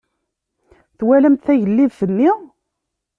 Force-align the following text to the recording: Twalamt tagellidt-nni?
Twalamt 0.97 1.43
tagellidt-nni? 1.45 2.31